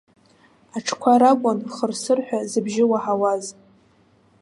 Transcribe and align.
Аҽқәа 0.75 1.21
ракәын 1.21 1.59
хырсырҳәа 1.73 2.39
зыбжьы 2.51 2.85
уаҳауаз. 2.91 3.45